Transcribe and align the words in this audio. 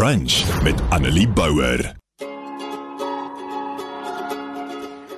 Brunch 0.00 0.62
met 0.62 0.80
Annelie 0.88 1.28
Bouwer. 1.28 1.92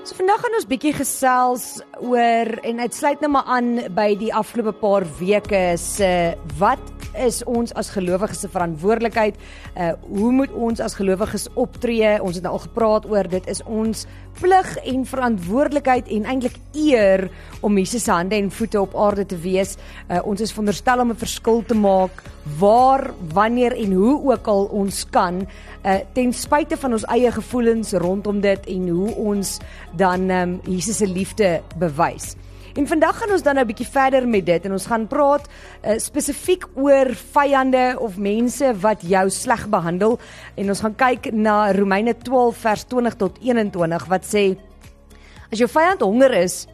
So 0.03 0.17
vandag 0.19 0.43
gaan 0.43 0.57
ons 0.59 0.67
bietjie 0.67 0.91
gesels 0.97 1.67
oor 2.03 2.51
en 2.67 2.83
dit 2.83 2.97
sluit 2.99 3.23
nou 3.23 3.31
maar 3.31 3.47
aan 3.47 3.69
by 3.95 4.09
die 4.19 4.33
afgelope 4.35 4.75
paar 4.81 5.07
weke 5.21 5.61
se 5.79 6.11
wat 6.59 6.83
is 7.19 7.43
ons 7.45 7.73
as 7.79 7.91
gelowiges 7.95 8.41
se 8.45 8.49
verantwoordelikheid? 8.49 9.39
Uh 9.77 9.93
hoe 10.13 10.33
moet 10.33 10.53
ons 10.53 10.81
as 10.81 10.95
gelowiges 10.95 11.49
optree? 11.55 12.17
Ons 12.23 12.39
het 12.39 12.45
nou 12.45 12.55
al 12.57 12.65
gepraat 12.67 13.07
oor 13.11 13.29
dit 13.29 13.47
is 13.49 13.63
ons 13.65 14.07
plig 14.41 14.69
en 14.89 15.05
verantwoordelikheid 15.07 16.09
en 16.17 16.29
eintlik 16.33 16.57
eer 16.73 17.29
om 17.61 17.77
Jesus 17.79 18.05
se 18.05 18.13
hande 18.13 18.37
en 18.37 18.51
voete 18.51 18.81
op 18.81 18.97
aarde 18.97 19.27
te 19.27 19.39
wees. 19.39 19.77
Uh 20.09 20.21
ons 20.25 20.41
is 20.41 20.53
veronderstel 20.53 21.01
om 21.01 21.11
'n 21.11 21.17
verskil 21.25 21.65
te 21.67 21.75
maak 21.75 22.23
waar, 22.59 23.11
wanneer 23.33 23.73
en 23.73 23.93
hoe 23.93 24.33
ook 24.33 24.47
al 24.47 24.65
ons 24.65 25.07
kan, 25.11 25.47
uh 25.85 25.99
ten 26.13 26.33
spyte 26.33 26.77
van 26.77 26.93
ons 26.93 27.05
eie 27.05 27.31
gevoelens 27.33 27.93
rondom 27.93 28.41
dit 28.41 28.67
en 28.67 28.89
hoe 28.89 29.15
ons 29.15 29.59
dan 29.97 30.31
um 30.31 30.61
Jesus 30.67 30.97
se 30.97 31.07
liefde 31.07 31.63
bewys. 31.79 32.37
En 32.73 32.87
vandag 32.89 33.19
gaan 33.19 33.33
ons 33.35 33.43
dan 33.43 33.55
nou 33.55 33.65
'n 33.65 33.69
bietjie 33.69 33.87
verder 33.87 34.29
met 34.29 34.47
dit 34.47 34.65
en 34.65 34.73
ons 34.73 34.87
gaan 34.87 35.07
praat 35.07 35.49
uh, 35.85 35.99
spesifiek 35.99 36.65
oor 36.75 37.15
vyande 37.15 37.97
of 37.99 38.17
mense 38.17 38.75
wat 38.81 39.03
jou 39.03 39.31
sleg 39.31 39.69
behandel 39.69 40.19
en 40.55 40.69
ons 40.69 40.81
gaan 40.81 40.95
kyk 40.95 41.33
na 41.33 41.73
Romeine 41.73 42.15
12 42.17 42.57
vers 42.57 42.85
20 42.85 43.17
tot 43.17 43.39
21 43.41 44.07
wat 44.09 44.25
sê 44.25 44.57
as 45.53 45.59
jou 45.61 45.69
vyand 45.69 46.01
honger 46.01 46.33
is, 46.33 46.67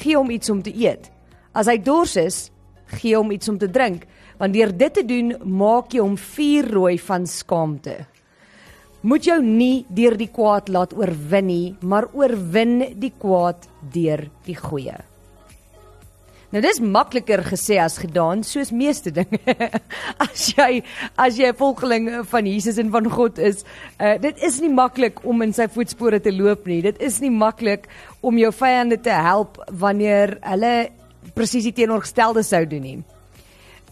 gee 0.00 0.16
hom 0.16 0.30
iets 0.30 0.50
om 0.50 0.62
te 0.62 0.72
eet. 0.72 1.10
As 1.52 1.68
hy 1.68 1.76
dors 1.76 2.16
is, 2.16 2.50
gee 2.86 3.12
hom 3.16 3.30
iets 3.30 3.48
om 3.48 3.58
te 3.58 3.68
drink, 3.68 4.06
want 4.40 4.54
deur 4.54 4.72
dit 4.72 4.94
te 4.94 5.04
doen 5.04 5.36
maak 5.44 5.92
jy 5.92 6.00
hom 6.00 6.16
vuurrooi 6.16 6.96
van 6.98 7.26
skaamte. 7.26 8.06
Moet 9.02 9.28
jou 9.28 9.42
nie 9.42 9.84
deur 9.90 10.16
die 10.16 10.30
kwaad 10.32 10.72
laat 10.72 10.96
oorwin 10.96 11.46
nie, 11.46 11.76
maar 11.82 12.08
oorwin 12.14 12.94
die 12.96 13.12
kwaad 13.18 13.68
deur 13.92 14.30
die 14.46 14.56
goeie. 14.56 15.11
Nou 16.52 16.60
dis 16.60 16.82
makliker 16.84 17.40
gesê 17.46 17.78
as 17.80 17.94
gedaan, 17.96 18.42
soos 18.44 18.68
meeste 18.76 19.08
dinge. 19.14 19.40
as 20.26 20.50
jy 20.52 20.82
as 21.16 21.38
jy 21.40 21.48
'n 21.48 21.56
volgeling 21.56 22.08
van 22.28 22.44
Jesus 22.44 22.76
en 22.76 22.90
van 22.92 23.08
God 23.08 23.38
is, 23.38 23.62
uh, 23.96 24.18
dit 24.20 24.42
is 24.44 24.58
nie 24.60 24.68
maklik 24.68 25.24
om 25.24 25.40
in 25.42 25.54
sy 25.56 25.64
voetspore 25.64 26.20
te 26.20 26.32
loop 26.32 26.66
nie. 26.68 26.82
Dit 26.84 27.00
is 27.00 27.20
nie 27.24 27.30
maklik 27.32 27.88
om 28.20 28.36
jou 28.36 28.52
vyande 28.52 29.00
te 29.00 29.14
help 29.16 29.56
wanneer 29.72 30.36
hulle 30.44 30.90
presies 31.32 31.64
die 31.64 31.72
teenoorgestelde 31.72 32.44
sou 32.44 32.66
doen 32.68 32.84
nie. 32.84 32.98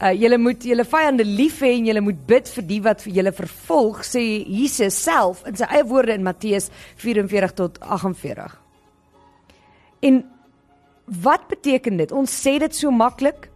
Uh 0.01 0.13
julle 0.13 0.37
moet 0.37 0.61
julle 0.65 0.85
vyande 0.85 1.25
lief 1.25 1.63
hê 1.65 1.79
en 1.79 1.89
julle 1.89 2.03
moet 2.05 2.21
bid 2.27 2.49
vir 2.49 2.67
die 2.69 2.81
wat 2.85 3.01
vir 3.01 3.15
julle 3.23 3.33
vervolg, 3.33 4.03
sê 4.05 4.21
Jesus 4.45 5.01
self 5.01 5.41
in 5.49 5.57
sy 5.57 5.65
eie 5.65 5.89
woorde 5.89 6.13
in 6.13 6.29
Matteus 6.29 6.69
44 7.01 7.57
tot 7.57 7.81
48. 7.81 8.53
En 10.05 10.21
Wat 11.11 11.49
beteken 11.51 11.99
dit? 11.99 12.13
Ons 12.15 12.31
sê 12.31 12.59
dit 12.63 12.75
so 12.75 12.93
maklik, 12.95 13.49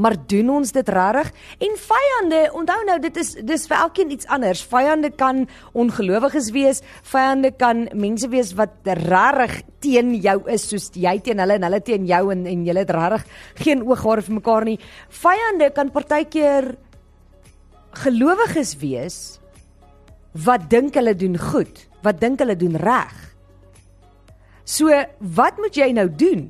maar 0.00 0.16
doen 0.28 0.50
ons 0.58 0.72
dit 0.72 0.88
regtig? 0.92 1.28
En 1.64 1.76
vyande, 1.80 2.40
onthou 2.56 2.78
nou, 2.88 2.96
dit 3.00 3.20
is 3.20 3.34
dis 3.48 3.66
vir 3.68 3.76
elkeen 3.76 4.12
iets 4.12 4.28
anders. 4.32 4.62
Vyande 4.68 5.10
kan 5.16 5.44
ongelowiges 5.76 6.50
wees, 6.56 6.82
vyande 7.04 7.52
kan 7.60 7.86
mense 7.96 8.28
wees 8.32 8.54
wat 8.56 8.76
regtig 8.84 9.62
teen 9.84 10.14
jou 10.24 10.38
is, 10.52 10.64
soos 10.68 10.90
jy 10.96 11.16
teen 11.24 11.40
hulle 11.44 11.58
en 11.60 11.68
hulle 11.68 11.82
teen 11.84 12.08
jou 12.08 12.22
en 12.32 12.44
en 12.48 12.66
julle 12.68 12.84
het 12.84 12.92
regtig 12.96 13.28
geen 13.64 13.84
ooghare 13.84 14.24
vir 14.24 14.38
mekaar 14.40 14.68
nie. 14.68 14.78
Vyande 15.22 15.70
kan 15.76 15.92
partykeer 15.92 16.72
gelowiges 18.04 18.76
wees 18.80 19.20
wat 20.44 20.68
dink 20.72 20.96
hulle 20.96 21.16
doen 21.16 21.36
goed, 21.40 21.86
wat 22.04 22.20
dink 22.20 22.40
hulle 22.44 22.56
doen 22.56 22.76
reg. 22.80 23.35
So, 24.66 24.90
wat 25.20 25.60
moet 25.62 25.76
jy 25.78 25.92
nou 25.94 26.08
doen? 26.10 26.48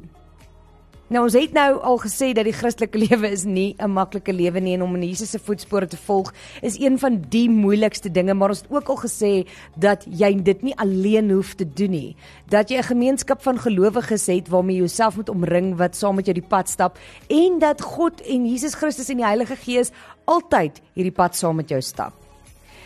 Nou 1.13 1.20
ons 1.27 1.35
het 1.36 1.52
nou 1.55 1.77
al 1.85 1.98
gesê 2.01 2.30
dat 2.35 2.48
die 2.48 2.55
Christelike 2.57 2.98
lewe 3.05 3.29
is 3.29 3.45
nie 3.45 3.77
'n 3.79 3.92
maklike 3.92 4.33
lewe 4.33 4.61
nie 4.61 4.73
en 4.74 4.83
om 4.83 4.95
in 4.96 5.05
Jesus 5.05 5.30
se 5.30 5.39
voetspore 5.39 5.86
te 5.86 5.96
volg 5.96 6.33
is 6.63 6.80
een 6.80 6.98
van 6.98 7.20
die 7.29 7.51
moeilikste 7.51 8.11
dinge, 8.11 8.35
maar 8.35 8.48
ons 8.48 8.63
het 8.63 8.70
ook 8.73 8.89
al 8.89 8.96
gesê 8.96 9.46
dat 9.77 10.07
jy 10.08 10.33
dit 10.42 10.63
nie 10.63 10.74
alleen 10.77 11.30
hoef 11.30 11.55
te 11.55 11.68
doen 11.68 11.91
nie. 11.91 12.17
Dat 12.48 12.70
jy 12.70 12.79
'n 12.79 12.91
gemeenskap 12.91 13.42
van 13.42 13.58
gelowiges 13.58 14.27
het 14.27 14.48
waarmee 14.48 14.77
jy 14.77 14.80
jouself 14.80 15.17
moet 15.17 15.29
omring 15.29 15.77
wat 15.77 15.96
saam 15.96 16.14
met 16.17 16.27
jou 16.27 16.35
die 16.35 16.48
pad 16.48 16.68
stap 16.68 16.98
en 17.29 17.58
dat 17.58 17.83
God 17.83 18.20
en 18.20 18.46
Jesus 18.46 18.74
Christus 18.74 19.08
en 19.08 19.17
die 19.17 19.27
Heilige 19.27 19.57
Gees 19.57 19.91
altyd 20.24 20.80
hierdie 20.95 21.14
pad 21.14 21.36
saam 21.36 21.57
met 21.57 21.68
jou 21.68 21.80
stap. 21.80 22.14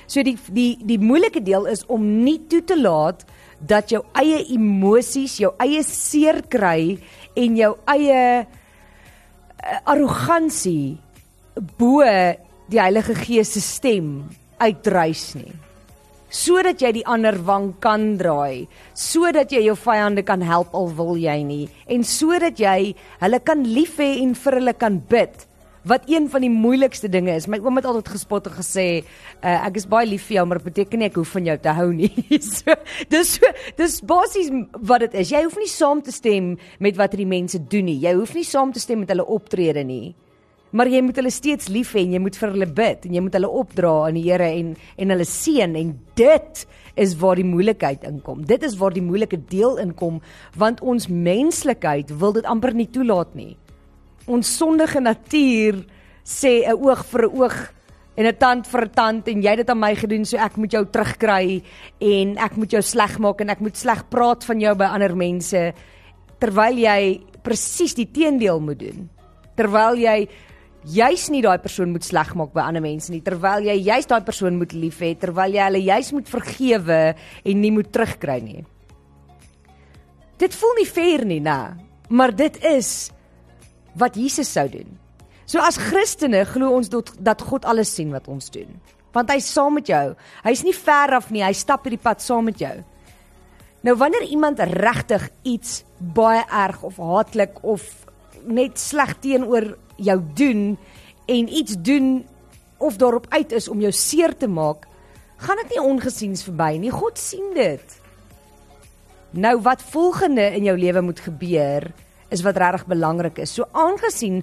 So 0.06 0.22
die 0.22 0.36
die 0.50 0.76
die 0.84 0.98
moeilike 0.98 1.42
deel 1.42 1.66
is 1.66 1.86
om 1.86 2.22
nie 2.24 2.40
toe 2.48 2.64
te 2.64 2.80
laat 2.80 3.22
dat 3.22 3.24
jou 3.68 4.02
eie 4.18 4.44
emosies, 4.54 5.38
jou 5.40 5.52
eie 5.60 5.82
seer 5.84 6.42
kry 6.48 6.98
en 7.36 7.56
jou 7.56 7.74
eie 7.92 8.22
uh, 8.44 9.80
arrogansie 9.84 10.98
bo 11.78 12.04
die 12.70 12.80
Heilige 12.80 13.16
Gees 13.18 13.52
se 13.56 13.60
stem 13.60 14.30
uitdrys 14.60 15.34
nie. 15.36 15.52
Sodat 16.30 16.78
jy 16.78 16.92
die 17.00 17.06
ander 17.10 17.34
wang 17.42 17.72
kan 17.82 18.14
draai, 18.20 18.68
sodat 18.94 19.50
jy 19.50 19.64
jou 19.66 19.74
vyande 19.74 20.22
kan 20.22 20.44
help 20.46 20.76
al 20.78 20.92
wil 20.94 21.16
jy 21.18 21.40
nie 21.42 21.64
en 21.90 22.06
sodat 22.06 22.60
jy 22.62 22.92
hulle 23.20 23.40
kan 23.42 23.64
lief 23.66 23.98
hê 23.98 24.20
en 24.22 24.36
vir 24.38 24.60
hulle 24.60 24.76
kan 24.78 25.00
bid 25.10 25.49
wat 25.82 26.08
een 26.10 26.28
van 26.30 26.44
die 26.44 26.50
moeilikste 26.52 27.08
dinge 27.08 27.32
is. 27.34 27.48
My 27.48 27.60
oom 27.62 27.78
het 27.80 27.88
altyd 27.88 28.08
gespot 28.12 28.46
en 28.50 28.56
gesê, 28.58 28.86
uh, 29.40 29.66
ek 29.66 29.80
is 29.80 29.88
baie 29.88 30.08
lief 30.08 30.26
vir 30.28 30.40
jou, 30.40 30.46
maar 30.48 30.60
dit 30.60 30.70
beteken 30.70 31.00
nie 31.00 31.08
ek 31.08 31.20
hoef 31.20 31.34
van 31.36 31.48
jou 31.48 31.58
te 31.64 31.74
hou 31.76 31.88
nie. 31.96 32.10
so, 32.52 32.76
dis 33.12 33.36
so, 33.38 33.52
dis 33.80 34.00
basies 34.04 34.50
wat 34.76 35.06
dit 35.06 35.20
is. 35.22 35.32
Jy 35.32 35.44
hoef 35.46 35.60
nie 35.60 35.70
saam 35.70 36.02
te 36.04 36.14
stem 36.14 36.56
met 36.78 36.98
wat 37.00 37.16
die 37.16 37.28
mense 37.28 37.62
doen 37.70 37.88
nie. 37.88 38.00
Jy 38.02 38.16
hoef 38.18 38.34
nie 38.36 38.46
saam 38.48 38.74
te 38.74 38.82
stem 38.82 39.04
met 39.04 39.14
hulle 39.14 39.24
optrede 39.24 39.84
nie. 39.86 40.12
Maar 40.70 40.86
jy 40.86 41.00
moet 41.02 41.16
hulle 41.18 41.32
steeds 41.34 41.66
lief 41.72 41.96
hê 41.96 42.04
en 42.04 42.12
jy 42.14 42.20
moet 42.22 42.36
vir 42.38 42.52
hulle 42.54 42.68
bid 42.70 43.06
en 43.08 43.14
jy 43.16 43.22
moet 43.26 43.34
hulle 43.34 43.48
opdra 43.58 43.94
aan 44.04 44.14
die 44.20 44.28
Here 44.28 44.46
en 44.54 44.76
en 45.02 45.14
hulle 45.16 45.26
seën 45.26 45.74
en 45.80 45.88
dit 46.20 46.60
is 47.00 47.16
waar 47.18 47.40
die 47.40 47.46
moeilikheid 47.48 48.04
inkom. 48.06 48.44
Dit 48.46 48.62
is 48.62 48.76
waar 48.78 48.94
die 48.94 49.02
moeilike 49.02 49.40
deel 49.50 49.80
inkom 49.82 50.20
want 50.54 50.78
ons 50.78 51.08
menslikheid 51.10 52.14
wil 52.22 52.36
dit 52.38 52.46
amper 52.46 52.76
nie 52.78 52.86
toelaat 52.86 53.34
nie 53.34 53.56
ons 54.26 54.56
sondige 54.56 55.00
natuur 55.00 55.84
sê 56.24 56.66
'n 56.66 56.76
oog 56.76 57.04
vir 57.04 57.22
'n 57.24 57.34
oog 57.36 57.56
en 58.16 58.26
'n 58.26 58.36
tand 58.36 58.66
vir 58.66 58.84
'n 58.84 58.90
tand 58.90 59.28
en 59.28 59.42
jy 59.42 59.50
het 59.50 59.56
dit 59.58 59.70
aan 59.70 59.80
my 59.80 59.94
gedoen 59.94 60.24
so 60.24 60.36
ek 60.36 60.56
moet 60.56 60.72
jou 60.72 60.84
terugkry 60.84 61.62
en 62.00 62.38
ek 62.38 62.56
moet 62.56 62.70
jou 62.70 62.82
sleg 62.82 63.18
maak 63.18 63.40
en 63.40 63.50
ek 63.50 63.60
moet 63.60 63.76
sleg 63.76 64.08
praat 64.10 64.44
van 64.44 64.60
jou 64.60 64.74
by 64.74 64.84
ander 64.84 65.16
mense 65.16 65.72
terwyl 66.38 66.76
jy 66.76 67.20
presies 67.42 67.94
die 67.94 68.10
teendeel 68.10 68.60
moet 68.60 68.78
doen. 68.78 69.08
Terwyl 69.56 69.96
jy 69.96 70.28
juis 70.84 71.28
nie 71.30 71.42
daai 71.42 71.58
persoon 71.58 71.92
moet 71.92 72.04
sleg 72.04 72.34
maak 72.34 72.52
by 72.52 72.60
ander 72.60 72.80
mense 72.80 73.10
nie. 73.10 73.20
Terwyl 73.20 73.64
jy 73.64 73.76
juis 73.84 74.06
daai 74.06 74.24
persoon 74.24 74.56
moet 74.56 74.72
lief 74.72 75.00
hê 75.00 75.14
terwyl 75.18 75.52
jy 75.52 75.62
hulle 75.62 75.84
juis 75.84 76.12
moet 76.12 76.28
vergewe 76.28 77.14
en 77.44 77.60
nie 77.60 77.70
moet 77.70 77.92
terugkry 77.92 78.40
nie. 78.40 78.64
Dit 80.38 80.54
voel 80.54 80.74
nie 80.78 80.86
fair 80.86 81.24
nie 81.24 81.40
nê 81.40 81.76
maar 82.10 82.34
dit 82.34 82.56
is 82.64 83.12
wat 83.98 84.16
Jesus 84.16 84.52
sou 84.52 84.68
doen. 84.70 84.98
So 85.50 85.58
as 85.58 85.80
Christene 85.80 86.44
glo 86.46 86.70
ons 86.76 86.90
dat 86.90 87.42
God 87.42 87.66
alles 87.66 87.90
sien 87.94 88.12
wat 88.14 88.28
ons 88.30 88.50
doen. 88.54 88.70
Want 89.14 89.32
hy's 89.34 89.48
saam 89.50 89.74
met 89.80 89.88
jou. 89.90 90.14
Hy's 90.44 90.62
nie 90.62 90.74
ver 90.76 91.16
af 91.16 91.30
nie, 91.34 91.42
hy 91.42 91.54
stap 91.56 91.86
hierdie 91.86 92.02
pad 92.02 92.22
saam 92.22 92.46
met 92.46 92.60
jou. 92.62 92.76
Nou 93.82 93.96
wanneer 93.98 94.28
iemand 94.28 94.60
regtig 94.60 95.30
iets 95.42 95.82
baie 95.98 96.44
erg 96.44 96.82
of 96.86 97.00
haatlik 97.00 97.58
of 97.64 97.82
net 98.44 98.78
sleg 98.78 99.16
teenoor 99.24 99.72
jou 99.96 100.18
doen 100.36 100.76
en 101.26 101.48
iets 101.48 101.76
doen 101.80 102.20
of 102.80 102.96
daarop 103.00 103.26
uit 103.28 103.52
is 103.52 103.68
om 103.68 103.80
jou 103.80 103.92
seer 103.92 104.32
te 104.36 104.48
maak, 104.48 104.86
gaan 105.40 105.58
dit 105.62 105.74
nie 105.74 105.82
ongesiens 105.82 106.44
verby 106.46 106.76
nie. 106.80 106.92
God 106.92 107.18
sien 107.18 107.50
dit. 107.56 107.96
Nou 109.36 109.56
wat 109.64 109.82
volgende 109.92 110.46
in 110.56 110.66
jou 110.68 110.76
lewe 110.78 111.02
moet 111.04 111.20
gebeur 111.20 111.90
is 112.30 112.42
wat 112.46 112.58
regtig 112.60 112.86
belangrik 112.90 113.38
is. 113.44 113.54
So 113.54 113.68
aangesien 113.72 114.42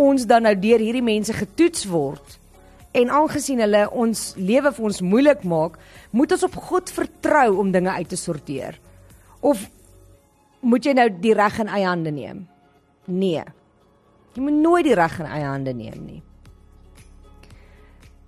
ons 0.00 0.26
dan 0.26 0.46
nou 0.46 0.54
deur 0.58 0.82
hierdie 0.82 1.04
mense 1.04 1.34
getoets 1.36 1.86
word 1.90 2.38
en 2.94 3.10
aangesien 3.10 3.58
hulle 3.62 3.84
ons 3.90 4.20
lewe 4.38 4.70
vir 4.74 4.84
ons 4.86 5.00
moeilik 5.02 5.42
maak, 5.50 5.80
moet 6.14 6.34
ons 6.36 6.44
op 6.46 6.58
God 6.68 6.92
vertrou 6.94 7.48
om 7.58 7.72
dinge 7.74 7.90
uit 7.90 8.08
te 8.08 8.18
sorteer. 8.18 8.78
Of 9.42 9.64
moet 10.62 10.86
jy 10.86 10.94
nou 10.94 11.08
die 11.10 11.34
reg 11.34 11.58
in 11.64 11.72
eie 11.74 11.88
hande 11.88 12.12
neem? 12.14 12.44
Nee. 13.10 13.42
Jy 14.34 14.44
moet 14.46 14.60
nooit 14.62 14.86
die 14.86 14.94
reg 14.98 15.18
in 15.20 15.26
eie 15.26 15.48
hande 15.48 15.74
neem 15.74 15.98
nie. 16.06 16.20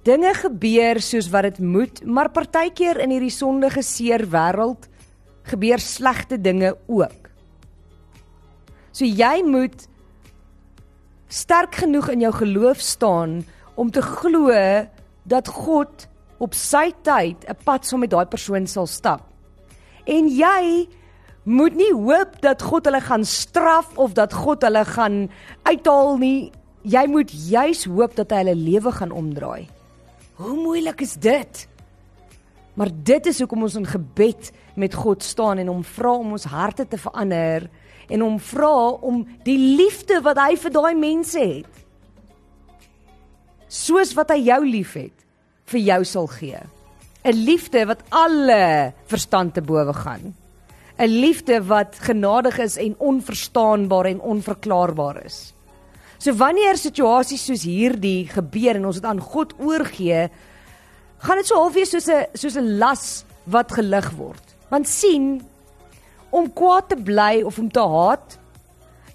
Dinge 0.06 0.34
gebeur 0.38 1.00
soos 1.02 1.30
wat 1.32 1.48
dit 1.48 1.62
moet, 1.66 2.02
maar 2.06 2.30
partykeer 2.34 3.00
in 3.02 3.14
hierdie 3.14 3.34
sondige 3.34 3.82
seer 3.82 4.22
wêreld 4.30 4.86
gebeur 5.46 5.82
slegte 5.82 6.38
dinge 6.38 6.74
ook. 6.86 7.25
So 8.96 9.04
jy 9.04 9.42
moet 9.44 9.88
sterk 11.28 11.82
genoeg 11.82 12.08
in 12.14 12.22
jou 12.24 12.32
geloof 12.32 12.80
staan 12.80 13.42
om 13.76 13.90
te 13.92 14.00
glo 14.00 14.54
dat 15.28 15.50
God 15.52 16.06
op 16.40 16.54
sy 16.56 16.94
tyd 17.04 17.44
'n 17.44 17.58
pad 17.64 17.84
saam 17.84 18.00
met 18.00 18.10
daai 18.10 18.24
persoon 18.24 18.66
sal 18.66 18.86
stap. 18.86 19.20
En 20.06 20.28
jy 20.28 20.88
moet 21.44 21.74
nie 21.74 21.92
hoop 21.92 22.40
dat 22.40 22.62
God 22.62 22.84
hulle 22.84 23.00
gaan 23.00 23.24
straf 23.24 23.98
of 23.98 24.12
dat 24.12 24.32
God 24.32 24.62
hulle 24.62 24.84
gaan 24.84 25.30
uithaal 25.62 26.16
nie. 26.16 26.52
Jy 26.82 27.06
moet 27.06 27.30
juis 27.30 27.84
hoop 27.84 28.16
dat 28.16 28.30
hy 28.30 28.36
hulle 28.36 28.54
lewe 28.54 28.92
gaan 28.92 29.10
omdraai. 29.10 29.68
Hoe 30.34 30.56
moeilik 30.56 31.00
is 31.00 31.14
dit? 31.14 31.68
Maar 32.74 32.88
dit 32.92 33.26
is 33.26 33.38
hoekom 33.38 33.62
ons 33.62 33.74
in 33.74 33.86
gebed 33.86 34.52
met 34.74 34.94
God 34.94 35.22
staan 35.22 35.58
en 35.58 35.66
hom 35.66 35.84
vra 35.84 36.12
om 36.12 36.32
ons 36.32 36.44
harte 36.44 36.88
te 36.88 36.98
verander 36.98 37.68
en 38.08 38.20
hom 38.20 38.38
vra 38.38 38.90
om 39.02 39.24
die 39.44 39.58
liefde 39.58 40.20
wat 40.22 40.38
hy 40.38 40.56
vir 40.56 40.70
daai 40.70 40.94
mense 40.94 41.40
het 41.40 41.76
soos 43.68 44.14
wat 44.14 44.30
hy 44.30 44.40
jou 44.46 44.60
liefhet 44.64 45.24
vir 45.66 45.80
jou 45.82 46.00
sal 46.04 46.28
gee. 46.30 46.60
'n 47.26 47.34
Liefde 47.34 47.86
wat 47.86 48.02
alle 48.10 48.94
verstand 49.10 49.54
te 49.54 49.62
bowe 49.62 49.92
gaan. 49.92 50.34
'n 50.98 51.10
Liefde 51.10 51.60
wat 51.66 51.98
genadig 51.98 52.58
is 52.58 52.76
en 52.76 52.94
onverstaanbaar 52.98 54.06
en 54.06 54.20
onverklaarbaar 54.20 55.24
is. 55.24 55.52
So 56.18 56.32
wanneer 56.32 56.76
situasies 56.76 57.44
soos 57.44 57.62
hierdie 57.62 58.28
gebeur 58.28 58.76
en 58.76 58.86
ons 58.86 58.96
dit 58.96 59.04
aan 59.04 59.20
God 59.20 59.52
oorgee, 59.58 60.30
gaan 61.18 61.36
dit 61.36 61.46
so 61.46 61.58
half 61.60 61.74
wees 61.74 61.90
soos 61.90 62.08
'n 62.08 62.26
soos 62.34 62.56
'n 62.56 62.78
las 62.78 63.24
wat 63.44 63.72
gelig 63.72 64.10
word. 64.16 64.44
Want 64.70 64.88
sien, 64.88 65.42
om 66.36 66.48
kwaad 66.52 66.90
te 66.92 66.98
bly 67.00 67.40
of 67.48 67.58
om 67.58 67.70
te 67.72 67.82
haat 67.82 68.36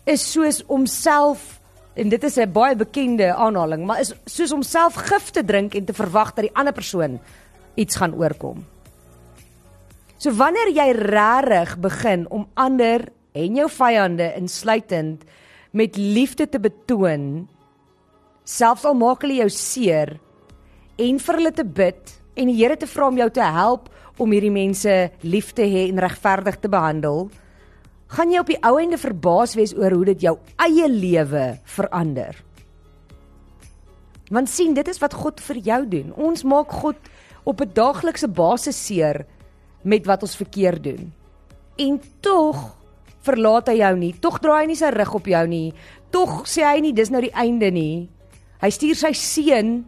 is 0.10 0.24
soos 0.32 0.62
om 0.66 0.88
self 0.90 1.60
en 1.94 2.10
dit 2.10 2.24
is 2.24 2.38
'n 2.38 2.52
baie 2.52 2.76
bekende 2.76 3.34
aanhaling, 3.36 3.86
maar 3.86 4.00
is 4.00 4.14
soos 4.26 4.52
om 4.52 4.64
self 4.64 4.96
gif 4.96 5.30
te 5.30 5.44
drink 5.44 5.76
en 5.76 5.86
te 5.86 5.94
verwag 5.94 6.34
dat 6.34 6.46
die 6.46 6.56
ander 6.56 6.74
persoon 6.74 7.20
iets 7.76 7.96
gaan 7.96 8.16
oorkom. 8.16 8.66
So 10.18 10.32
wanneer 10.32 10.70
jy 10.70 10.92
regtig 10.92 11.78
begin 11.78 12.28
om 12.30 12.48
ander 12.54 13.10
en 13.34 13.56
jou 13.56 13.70
vyande 13.70 14.34
insluitend 14.36 15.24
met 15.72 15.96
liefde 15.98 16.50
te 16.50 16.60
betoon, 16.60 17.48
selfs 18.44 18.86
al 18.86 18.94
maak 18.94 19.22
hulle 19.22 19.40
jou 19.42 19.50
seer 19.50 20.20
en 20.98 21.20
vir 21.20 21.36
hulle 21.36 21.52
te 21.52 21.66
bid 21.66 22.22
en 22.36 22.48
die 22.48 22.56
Here 22.56 22.78
te 22.78 22.88
vra 22.88 23.08
om 23.08 23.18
jou 23.18 23.30
te 23.30 23.44
help 23.44 23.90
om 24.22 24.34
hierdie 24.34 24.54
mense 24.54 24.94
lief 25.26 25.52
te 25.58 25.66
hê 25.66 25.88
en 25.90 26.02
regverdig 26.04 26.60
te 26.62 26.70
behandel, 26.72 27.30
gaan 28.12 28.32
jy 28.32 28.42
op 28.44 28.50
die 28.52 28.60
ou 28.68 28.76
ende 28.82 29.00
verbaas 29.02 29.56
wees 29.58 29.74
oor 29.78 29.96
hoe 29.96 30.06
dit 30.12 30.28
jou 30.28 30.36
eie 30.62 30.88
lewe 30.92 31.46
verander. 31.78 32.36
Want 34.32 34.52
sien, 34.52 34.76
dit 34.76 34.88
is 34.88 35.00
wat 35.02 35.16
God 35.18 35.42
vir 35.44 35.60
jou 35.60 35.82
doen. 35.92 36.12
Ons 36.16 36.46
maak 36.48 36.72
God 36.72 36.98
op 37.44 37.62
'n 37.62 37.74
daaglikse 37.74 38.28
basis 38.28 38.78
seer 38.86 39.26
met 39.84 40.06
wat 40.06 40.22
ons 40.24 40.36
verkeerd 40.36 40.84
doen. 40.84 41.12
En 41.78 42.02
tog 42.22 42.78
verlaat 43.22 43.68
hy 43.68 43.78
jou 43.82 43.96
nie. 43.98 44.14
Tog 44.20 44.40
draai 44.40 44.62
hy 44.62 44.68
nie 44.68 44.76
sy 44.76 44.90
rug 44.90 45.14
op 45.16 45.26
jou 45.26 45.48
nie. 45.48 45.74
Tog 46.12 46.46
sê 46.46 46.64
hy 46.64 46.80
nie 46.80 46.94
dis 46.94 47.10
nou 47.10 47.22
die 47.22 47.34
einde 47.34 47.72
nie. 47.72 48.10
Hy 48.62 48.70
stuur 48.70 48.96
sy 48.96 49.12
seun 49.14 49.86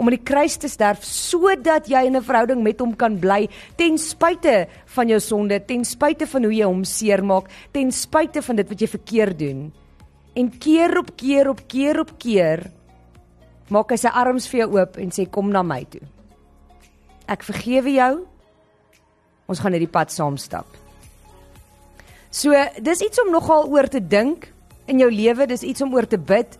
om 0.00 0.08
aan 0.08 0.16
die 0.16 0.24
kruis 0.24 0.56
te 0.56 0.68
sterf 0.72 1.04
sodat 1.04 1.88
jy 1.92 2.00
in 2.08 2.16
'n 2.16 2.24
verhouding 2.24 2.62
met 2.64 2.80
hom 2.80 2.96
kan 2.96 3.18
bly 3.20 3.48
ten 3.76 3.98
spyte 3.98 4.66
van 4.96 5.08
jou 5.08 5.20
sonde, 5.20 5.60
ten 5.60 5.84
spyte 5.84 6.26
van 6.26 6.44
hoe 6.44 6.54
jy 6.54 6.64
hom 6.64 6.84
seermaak, 6.84 7.50
ten 7.72 7.92
spyte 7.92 8.42
van 8.42 8.56
dit 8.56 8.68
wat 8.68 8.80
jy 8.80 8.88
verkeerd 8.88 9.38
doen. 9.38 9.72
En 10.34 10.58
keer 10.58 10.98
op 10.98 11.16
keer 11.16 11.48
op 11.48 11.60
keer 11.68 12.00
op 12.00 12.18
keer 12.18 12.70
maak 13.68 13.90
hy 13.90 13.96
sy 13.96 14.08
arms 14.08 14.48
vir 14.48 14.60
jou 14.60 14.78
oop 14.78 14.96
en 14.96 15.10
sê 15.10 15.30
kom 15.30 15.50
na 15.50 15.62
my 15.62 15.84
toe. 15.84 16.02
Ek 17.28 17.42
vergewe 17.42 17.92
jou. 17.92 18.26
Ons 19.46 19.60
gaan 19.60 19.72
hierdie 19.72 19.90
pad 19.90 20.10
saam 20.10 20.36
stap. 20.36 20.66
So, 22.30 22.54
dis 22.80 23.02
iets 23.02 23.20
om 23.20 23.32
nogal 23.32 23.68
oor 23.68 23.88
te 23.90 24.00
dink 24.00 24.52
in 24.86 24.98
jou 24.98 25.10
lewe, 25.10 25.46
dis 25.46 25.62
iets 25.62 25.82
om 25.82 25.94
oor 25.94 26.06
te 26.06 26.18
bid. 26.18 26.58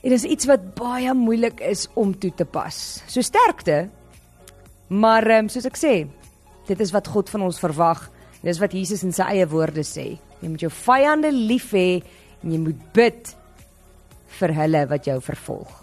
En 0.00 0.14
dis 0.14 0.24
iets 0.24 0.48
wat 0.48 0.70
baie 0.78 1.12
moeilik 1.14 1.60
is 1.60 1.86
om 1.94 2.14
toe 2.18 2.32
te 2.36 2.46
pas. 2.48 2.76
So 3.06 3.20
sterkte. 3.20 3.88
Maar 4.88 5.28
um, 5.38 5.50
soos 5.52 5.68
ek 5.68 5.76
sê, 5.78 5.94
dit 6.66 6.80
is 6.80 6.92
wat 6.94 7.10
God 7.12 7.28
van 7.30 7.44
ons 7.46 7.60
verwag. 7.60 8.06
Dis 8.40 8.60
wat 8.62 8.72
Jesus 8.72 9.04
in 9.04 9.12
sy 9.12 9.26
eie 9.36 9.46
woorde 9.50 9.84
sê. 9.84 10.14
Jy 10.40 10.48
moet 10.48 10.64
jou 10.64 10.72
vyande 10.72 11.32
lief 11.34 11.74
hê 11.76 12.00
en 12.40 12.54
jy 12.54 12.62
moet 12.62 12.80
bid 12.96 13.34
vir 14.40 14.56
hulle 14.56 14.86
wat 14.88 15.06
jou 15.10 15.18
vervolg. 15.20 15.76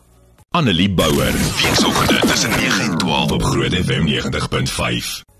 Annelie 0.57 0.89
Bouwer, 0.89 1.35
weekoggend 1.61 2.29
tussen 2.31 2.49
9 2.57 2.83
en 2.87 2.97
12 2.97 3.31
op 3.37 3.43
Groot 3.43 3.75
FM 3.77 4.07
90.5. 4.09 5.36